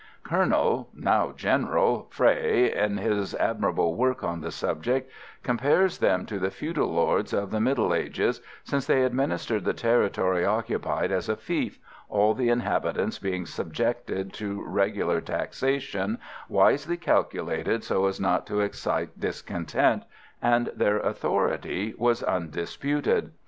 Colonel 0.23 0.89
now 0.95 1.31
General 1.31 2.07
Frey 2.09 2.73
in 2.73 2.97
his 2.97 3.35
admirable 3.35 3.93
work 3.95 4.23
on 4.23 4.41
the 4.41 4.49
subject, 4.49 5.11
compares 5.43 5.99
them 5.99 6.25
to 6.25 6.39
the 6.39 6.49
feudal 6.49 6.91
lords 6.91 7.33
of 7.33 7.51
the 7.51 7.59
Middle 7.61 7.93
Ages, 7.93 8.41
since 8.63 8.87
they 8.87 9.03
administered 9.03 9.63
the 9.63 9.75
territory 9.75 10.43
occupied 10.43 11.11
as 11.11 11.29
a 11.29 11.35
fief, 11.35 11.77
all 12.09 12.33
the 12.33 12.49
inhabitants 12.49 13.19
being 13.19 13.45
subjected 13.45 14.33
to 14.33 14.63
regular 14.65 15.21
taxation, 15.21 16.17
wisely 16.49 16.97
calculated 16.97 17.83
so 17.83 18.07
as 18.07 18.19
not 18.19 18.47
to 18.47 18.61
excite 18.61 19.19
discontent, 19.19 20.01
and 20.41 20.71
their 20.75 20.97
authority 20.97 21.93
was 21.95 22.23
undisputed. 22.23 23.33